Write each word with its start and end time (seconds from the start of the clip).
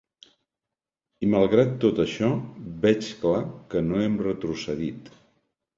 I, 1.25 1.29
malgrat 1.33 1.75
tot 1.85 2.01
això, 2.05 2.31
veig 2.87 3.13
clar 3.27 3.45
que 3.75 3.87
no 3.93 4.05
hem 4.07 4.21
retrocedit. 4.31 5.19